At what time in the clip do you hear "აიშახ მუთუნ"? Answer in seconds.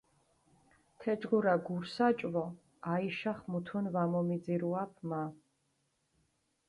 2.93-3.85